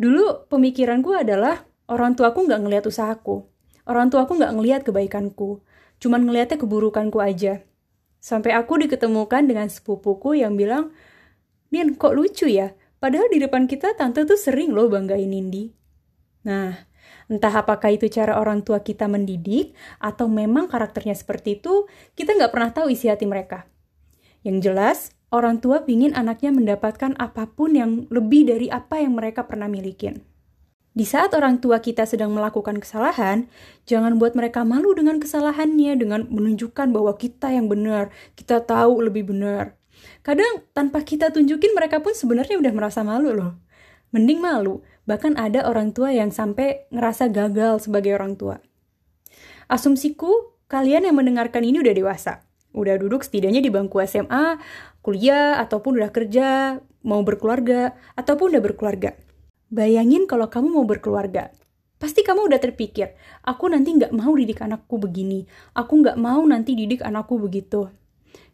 Dulu 0.02 0.50
pemikiranku 0.50 1.14
adalah 1.14 1.64
orang 1.86 2.18
tuaku 2.18 2.50
nggak 2.50 2.62
ngelihat 2.66 2.86
usahaku, 2.90 3.46
orang 3.86 4.10
tuaku 4.10 4.42
nggak 4.42 4.54
ngelihat 4.58 4.82
kebaikanku, 4.82 5.62
cuman 6.02 6.26
ngelihatnya 6.26 6.58
keburukanku 6.58 7.22
aja. 7.22 7.62
Sampai 8.20 8.52
aku 8.58 8.82
diketemukan 8.82 9.46
dengan 9.46 9.70
sepupuku 9.70 10.42
yang 10.42 10.58
bilang, 10.60 10.92
Nin, 11.70 11.96
kok 11.96 12.18
lucu 12.18 12.50
ya? 12.50 12.74
Padahal 13.00 13.32
di 13.32 13.40
depan 13.40 13.70
kita 13.70 13.96
tante 13.96 14.26
tuh 14.28 14.36
sering 14.36 14.76
loh 14.76 14.92
banggain 14.92 15.30
Nindi. 15.30 15.72
Nah, 16.44 16.89
Entah 17.30 17.54
apakah 17.54 17.94
itu 17.94 18.10
cara 18.10 18.42
orang 18.42 18.66
tua 18.66 18.82
kita 18.82 19.06
mendidik, 19.06 19.78
atau 20.02 20.26
memang 20.26 20.66
karakternya 20.66 21.14
seperti 21.14 21.62
itu, 21.62 21.86
kita 22.18 22.34
nggak 22.34 22.50
pernah 22.50 22.74
tahu 22.74 22.90
isi 22.90 23.06
hati 23.06 23.30
mereka. 23.30 23.70
Yang 24.42 24.58
jelas, 24.66 24.98
orang 25.30 25.62
tua 25.62 25.86
ingin 25.86 26.18
anaknya 26.18 26.50
mendapatkan 26.50 27.14
apa 27.22 27.46
pun 27.54 27.78
yang 27.78 28.10
lebih 28.10 28.50
dari 28.50 28.68
apa 28.74 28.98
yang 28.98 29.14
mereka 29.14 29.46
pernah 29.46 29.70
milikin. 29.70 30.26
Di 30.90 31.06
saat 31.06 31.38
orang 31.38 31.62
tua 31.62 31.80
kita 31.86 32.10
sedang 32.10 32.34
melakukan 32.34 32.82
kesalahan, 32.82 33.46
jangan 33.86 34.18
buat 34.18 34.34
mereka 34.34 34.66
malu 34.66 34.92
dengan 34.98 35.22
kesalahannya 35.22 35.96
dengan 36.02 36.26
menunjukkan 36.28 36.90
bahwa 36.90 37.14
kita 37.14 37.54
yang 37.54 37.70
benar, 37.70 38.10
kita 38.34 38.66
tahu 38.66 39.06
lebih 39.06 39.30
benar. 39.30 39.78
Kadang 40.26 40.66
tanpa 40.74 41.06
kita 41.06 41.30
tunjukin 41.30 41.78
mereka 41.78 42.02
pun 42.02 42.18
sebenarnya 42.18 42.58
udah 42.58 42.74
merasa 42.74 43.06
malu 43.06 43.32
loh. 43.38 43.54
Mending 44.10 44.42
malu, 44.42 44.82
bahkan 45.10 45.34
ada 45.42 45.66
orang 45.66 45.90
tua 45.90 46.14
yang 46.14 46.30
sampai 46.30 46.86
ngerasa 46.94 47.34
gagal 47.34 47.90
sebagai 47.90 48.14
orang 48.14 48.38
tua. 48.38 48.62
Asumsiku, 49.66 50.54
kalian 50.70 51.10
yang 51.10 51.18
mendengarkan 51.18 51.66
ini 51.66 51.82
udah 51.82 51.98
dewasa. 51.98 52.46
Udah 52.78 53.02
duduk 53.02 53.26
setidaknya 53.26 53.66
di 53.66 53.74
bangku 53.74 53.98
SMA, 54.06 54.62
kuliah, 55.02 55.58
ataupun 55.58 55.98
udah 55.98 56.14
kerja, 56.14 56.78
mau 57.02 57.26
berkeluarga, 57.26 57.98
ataupun 58.14 58.54
udah 58.54 58.62
berkeluarga. 58.62 59.18
Bayangin 59.74 60.30
kalau 60.30 60.46
kamu 60.46 60.70
mau 60.70 60.86
berkeluarga. 60.86 61.50
Pasti 61.98 62.22
kamu 62.22 62.48
udah 62.48 62.62
terpikir, 62.62 63.18
aku 63.44 63.68
nanti 63.68 63.92
nggak 63.92 64.16
mau 64.16 64.32
didik 64.32 64.64
anakku 64.64 65.02
begini, 65.02 65.44
aku 65.76 66.00
nggak 66.00 66.16
mau 66.16 66.40
nanti 66.48 66.72
didik 66.72 67.04
anakku 67.04 67.36
begitu. 67.36 67.92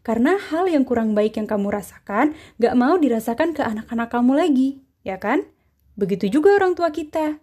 Karena 0.02 0.34
hal 0.40 0.66
yang 0.66 0.82
kurang 0.82 1.14
baik 1.14 1.38
yang 1.38 1.46
kamu 1.46 1.70
rasakan, 1.70 2.34
nggak 2.58 2.74
mau 2.74 2.98
dirasakan 2.98 3.54
ke 3.54 3.62
anak-anak 3.62 4.10
kamu 4.10 4.34
lagi 4.34 4.70
ya 5.06 5.22
kan? 5.22 5.46
Begitu 5.96 6.28
juga 6.40 6.56
orang 6.56 6.76
tua 6.76 6.92
kita. 6.92 7.40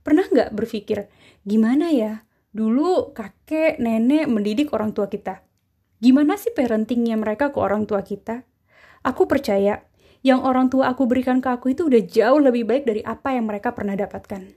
Pernah 0.00 0.26
nggak 0.30 0.50
berpikir, 0.56 1.10
gimana 1.44 1.92
ya, 1.92 2.24
dulu 2.54 3.12
kakek, 3.12 3.76
nenek 3.82 4.30
mendidik 4.30 4.72
orang 4.72 4.96
tua 4.96 5.10
kita. 5.10 5.44
Gimana 6.00 6.40
sih 6.40 6.54
parentingnya 6.56 7.20
mereka 7.20 7.52
ke 7.52 7.58
orang 7.60 7.84
tua 7.84 8.00
kita? 8.00 8.48
Aku 9.04 9.28
percaya, 9.28 9.84
yang 10.24 10.44
orang 10.44 10.72
tua 10.72 10.92
aku 10.92 11.04
berikan 11.04 11.44
ke 11.44 11.48
aku 11.52 11.72
itu 11.72 11.88
udah 11.88 12.02
jauh 12.04 12.40
lebih 12.40 12.64
baik 12.64 12.84
dari 12.88 13.04
apa 13.04 13.36
yang 13.36 13.48
mereka 13.48 13.76
pernah 13.76 13.96
dapatkan. 13.96 14.48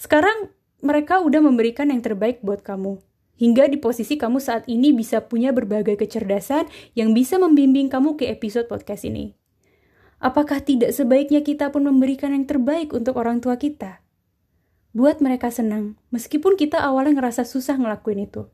Sekarang, 0.00 0.52
mereka 0.80 1.20
udah 1.20 1.40
memberikan 1.44 1.92
yang 1.92 2.00
terbaik 2.00 2.40
buat 2.40 2.64
kamu. 2.64 3.00
Hingga 3.38 3.70
di 3.70 3.78
posisi 3.78 4.18
kamu 4.18 4.42
saat 4.42 4.66
ini 4.66 4.90
bisa 4.90 5.22
punya 5.22 5.54
berbagai 5.54 5.94
kecerdasan 5.94 6.66
yang 6.98 7.14
bisa 7.14 7.38
membimbing 7.38 7.86
kamu 7.86 8.18
ke 8.18 8.26
episode 8.26 8.66
podcast 8.66 9.06
ini. 9.06 9.37
Apakah 10.18 10.58
tidak 10.58 10.90
sebaiknya 10.90 11.46
kita 11.46 11.70
pun 11.70 11.86
memberikan 11.86 12.34
yang 12.34 12.42
terbaik 12.42 12.90
untuk 12.90 13.14
orang 13.14 13.38
tua 13.38 13.54
kita? 13.54 14.02
Buat 14.90 15.22
mereka 15.22 15.54
senang, 15.54 15.94
meskipun 16.10 16.58
kita 16.58 16.82
awalnya 16.82 17.22
ngerasa 17.22 17.46
susah 17.46 17.78
ngelakuin 17.78 18.26
itu. 18.26 18.50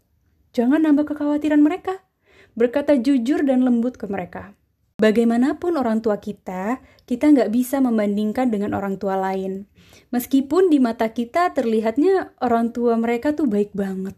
Jangan 0.52 0.84
nambah 0.84 1.08
kekhawatiran 1.08 1.64
mereka. 1.64 2.04
Berkata 2.52 3.00
jujur 3.00 3.48
dan 3.48 3.64
lembut 3.64 3.96
ke 3.96 4.04
mereka. 4.04 4.52
Bagaimanapun 5.00 5.80
orang 5.80 6.04
tua 6.04 6.20
kita, 6.20 6.84
kita 7.08 7.32
nggak 7.32 7.48
bisa 7.48 7.80
membandingkan 7.80 8.52
dengan 8.52 8.76
orang 8.76 9.00
tua 9.00 9.16
lain. 9.16 9.64
Meskipun 10.12 10.68
di 10.68 10.78
mata 10.78 11.10
kita 11.10 11.50
terlihatnya 11.56 12.36
orang 12.44 12.76
tua 12.76 12.94
mereka 13.00 13.32
tuh 13.32 13.48
baik 13.48 13.72
banget. 13.72 14.14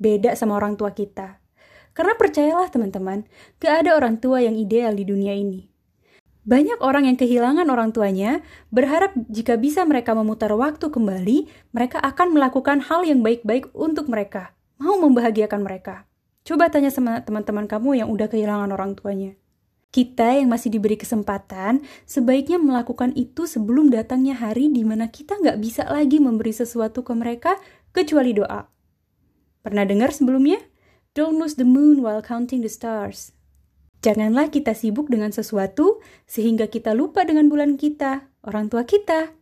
beda 0.00 0.32
sama 0.32 0.56
orang 0.56 0.80
tua 0.80 0.96
kita. 0.96 1.44
Karena 1.92 2.16
percayalah 2.16 2.72
teman-teman, 2.72 3.28
gak 3.60 3.84
ada 3.84 4.00
orang 4.00 4.16
tua 4.16 4.40
yang 4.40 4.56
ideal 4.56 4.96
di 4.96 5.04
dunia 5.04 5.36
ini. 5.36 5.69
Banyak 6.40 6.80
orang 6.80 7.04
yang 7.04 7.20
kehilangan 7.20 7.68
orang 7.68 7.92
tuanya 7.92 8.40
berharap 8.72 9.12
jika 9.28 9.60
bisa 9.60 9.84
mereka 9.84 10.16
memutar 10.16 10.48
waktu 10.56 10.88
kembali, 10.88 11.52
mereka 11.76 12.00
akan 12.00 12.32
melakukan 12.32 12.80
hal 12.80 13.04
yang 13.04 13.20
baik-baik 13.20 13.68
untuk 13.76 14.08
mereka, 14.08 14.56
mau 14.80 14.96
membahagiakan 14.96 15.60
mereka. 15.60 16.08
Coba 16.40 16.72
tanya 16.72 16.88
sama 16.88 17.20
teman-teman 17.20 17.68
kamu 17.68 18.00
yang 18.00 18.08
udah 18.08 18.32
kehilangan 18.32 18.72
orang 18.72 18.96
tuanya. 18.96 19.36
Kita 19.90 20.38
yang 20.38 20.48
masih 20.48 20.72
diberi 20.72 20.96
kesempatan, 20.96 21.84
sebaiknya 22.06 22.56
melakukan 22.56 23.12
itu 23.18 23.44
sebelum 23.44 23.90
datangnya 23.90 24.38
hari 24.38 24.70
di 24.70 24.86
mana 24.86 25.10
kita 25.10 25.36
nggak 25.36 25.58
bisa 25.60 25.84
lagi 25.90 26.22
memberi 26.22 26.54
sesuatu 26.54 27.04
ke 27.04 27.12
mereka 27.12 27.58
kecuali 27.92 28.32
doa. 28.32 28.70
Pernah 29.60 29.84
dengar 29.84 30.14
sebelumnya? 30.14 30.62
Don't 31.12 31.36
lose 31.36 31.58
the 31.58 31.66
moon 31.66 32.00
while 32.00 32.22
counting 32.22 32.62
the 32.62 32.70
stars. 32.70 33.34
Janganlah 34.00 34.48
kita 34.48 34.72
sibuk 34.72 35.12
dengan 35.12 35.28
sesuatu 35.28 36.00
sehingga 36.24 36.72
kita 36.72 36.96
lupa 36.96 37.20
dengan 37.28 37.52
bulan 37.52 37.76
kita, 37.76 38.32
orang 38.40 38.72
tua 38.72 38.88
kita. 38.88 39.36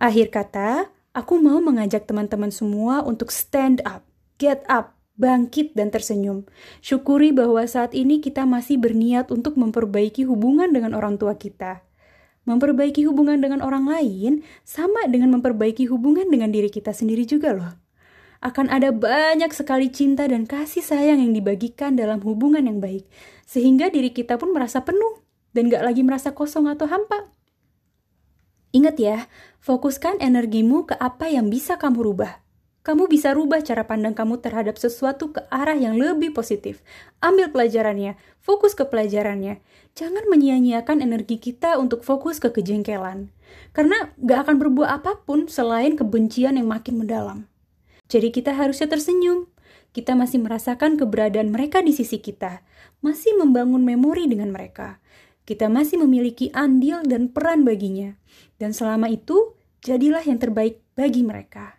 Akhir 0.00 0.32
kata, 0.32 0.88
aku 1.12 1.36
mau 1.36 1.60
mengajak 1.60 2.08
teman-teman 2.08 2.48
semua 2.48 3.04
untuk 3.04 3.28
stand 3.28 3.84
up, 3.84 4.00
get 4.40 4.64
up, 4.72 4.96
bangkit 5.20 5.76
dan 5.76 5.92
tersenyum. 5.92 6.48
Syukuri 6.80 7.28
bahwa 7.28 7.60
saat 7.68 7.92
ini 7.92 8.24
kita 8.24 8.48
masih 8.48 8.80
berniat 8.80 9.28
untuk 9.28 9.60
memperbaiki 9.60 10.24
hubungan 10.24 10.72
dengan 10.72 10.96
orang 10.96 11.20
tua 11.20 11.36
kita. 11.36 11.84
Memperbaiki 12.48 13.04
hubungan 13.04 13.36
dengan 13.36 13.60
orang 13.60 13.84
lain 13.84 14.40
sama 14.64 15.04
dengan 15.12 15.36
memperbaiki 15.36 15.84
hubungan 15.92 16.24
dengan 16.32 16.48
diri 16.48 16.72
kita 16.72 16.96
sendiri 16.96 17.28
juga 17.28 17.52
loh 17.52 17.89
akan 18.40 18.72
ada 18.72 18.88
banyak 18.88 19.52
sekali 19.52 19.92
cinta 19.92 20.24
dan 20.24 20.48
kasih 20.48 20.80
sayang 20.80 21.20
yang 21.20 21.36
dibagikan 21.36 21.92
dalam 21.92 22.24
hubungan 22.24 22.64
yang 22.64 22.80
baik, 22.80 23.04
sehingga 23.44 23.92
diri 23.92 24.16
kita 24.16 24.40
pun 24.40 24.56
merasa 24.56 24.80
penuh 24.80 25.20
dan 25.52 25.68
gak 25.68 25.84
lagi 25.84 26.00
merasa 26.00 26.32
kosong 26.32 26.64
atau 26.64 26.88
hampa. 26.88 27.28
Ingat 28.72 28.96
ya, 28.96 29.28
fokuskan 29.60 30.22
energimu 30.24 30.88
ke 30.88 30.94
apa 30.96 31.28
yang 31.28 31.52
bisa 31.52 31.76
kamu 31.76 32.00
rubah. 32.00 32.40
Kamu 32.80 33.12
bisa 33.12 33.36
rubah 33.36 33.60
cara 33.60 33.84
pandang 33.84 34.16
kamu 34.16 34.40
terhadap 34.40 34.80
sesuatu 34.80 35.36
ke 35.36 35.44
arah 35.52 35.76
yang 35.76 36.00
lebih 36.00 36.32
positif. 36.32 36.80
Ambil 37.20 37.52
pelajarannya, 37.52 38.16
fokus 38.40 38.72
ke 38.72 38.88
pelajarannya. 38.88 39.60
Jangan 39.92 40.24
menyia-nyiakan 40.32 41.04
energi 41.04 41.36
kita 41.36 41.76
untuk 41.76 42.00
fokus 42.00 42.40
ke 42.40 42.48
kejengkelan. 42.48 43.28
Karena 43.76 44.16
gak 44.16 44.48
akan 44.48 44.56
berbuah 44.56 44.96
apa 44.96 45.20
pun 45.28 45.44
selain 45.44 45.92
kebencian 45.92 46.56
yang 46.56 46.72
makin 46.72 47.04
mendalam. 47.04 47.49
Jadi 48.10 48.34
kita 48.34 48.58
harusnya 48.58 48.90
tersenyum. 48.90 49.46
Kita 49.94 50.18
masih 50.18 50.42
merasakan 50.42 50.98
keberadaan 50.98 51.54
mereka 51.54 51.82
di 51.82 51.94
sisi 51.94 52.18
kita, 52.18 52.62
masih 53.02 53.38
membangun 53.38 53.82
memori 53.82 54.26
dengan 54.26 54.50
mereka. 54.50 54.98
Kita 55.46 55.66
masih 55.66 55.98
memiliki 56.02 56.50
andil 56.54 57.02
dan 57.06 57.30
peran 57.30 57.66
baginya. 57.66 58.14
Dan 58.58 58.70
selama 58.74 59.10
itu, 59.10 59.54
jadilah 59.82 60.22
yang 60.22 60.38
terbaik 60.38 60.82
bagi 60.94 61.26
mereka. 61.26 61.78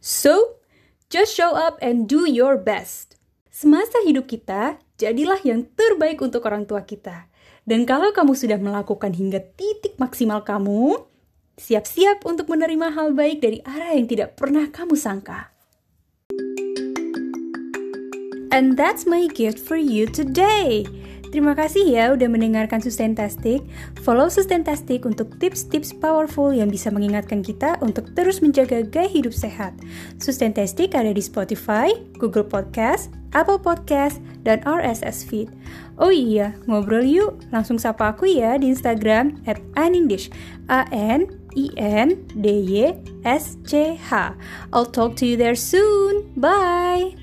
So, 0.00 0.60
just 1.08 1.32
show 1.32 1.56
up 1.56 1.80
and 1.80 2.04
do 2.04 2.28
your 2.28 2.60
best. 2.60 3.16
Semasa 3.48 4.00
hidup 4.04 4.28
kita, 4.28 4.80
jadilah 5.00 5.40
yang 5.44 5.68
terbaik 5.72 6.20
untuk 6.20 6.44
orang 6.48 6.68
tua 6.68 6.84
kita. 6.84 7.32
Dan 7.62 7.86
kalau 7.86 8.10
kamu 8.10 8.34
sudah 8.34 8.58
melakukan 8.58 9.14
hingga 9.14 9.40
titik 9.54 9.96
maksimal 9.96 10.42
kamu, 10.42 11.11
Siap-siap 11.60 12.24
untuk 12.24 12.48
menerima 12.48 12.96
hal 12.96 13.12
baik 13.12 13.44
dari 13.44 13.60
arah 13.68 13.92
yang 13.92 14.08
tidak 14.08 14.40
pernah 14.40 14.72
kamu 14.72 14.96
sangka. 14.96 15.52
And 18.52 18.76
that's 18.76 19.04
my 19.04 19.28
gift 19.32 19.60
for 19.60 19.76
you 19.76 20.08
today. 20.08 20.84
Terima 21.32 21.56
kasih 21.56 21.88
ya 21.88 22.12
udah 22.12 22.28
mendengarkan 22.28 22.84
Sustentastic. 22.84 23.64
Follow 24.04 24.28
Sustentastic 24.28 25.08
untuk 25.08 25.32
tips-tips 25.40 25.96
powerful 25.96 26.52
yang 26.52 26.68
bisa 26.68 26.92
mengingatkan 26.92 27.40
kita 27.40 27.80
untuk 27.80 28.12
terus 28.12 28.44
menjaga 28.44 28.84
gaya 28.84 29.08
hidup 29.08 29.32
sehat. 29.32 29.72
Sustentastic 30.20 30.92
ada 30.92 31.08
di 31.08 31.24
Spotify, 31.24 31.88
Google 32.20 32.44
Podcast, 32.44 33.08
Apple 33.32 33.60
Podcast, 33.64 34.20
dan 34.44 34.60
RSS 34.68 35.24
Feed. 35.24 35.48
Oh 35.96 36.12
iya, 36.12 36.52
ngobrol 36.68 37.04
yuk. 37.04 37.40
Langsung 37.48 37.80
sapa 37.80 38.12
aku 38.12 38.28
ya 38.28 38.60
di 38.60 38.68
Instagram 38.68 39.40
at 39.48 39.56
Anindish. 39.72 40.28
E 41.54 41.70
N 41.76 42.26
D 42.40 42.64
Y 42.68 42.94
S 43.24 43.56
C 43.64 43.98
H. 43.98 44.32
I'll 44.72 44.86
talk 44.86 45.16
to 45.16 45.26
you 45.26 45.36
there 45.36 45.54
soon. 45.54 46.32
Bye. 46.36 47.21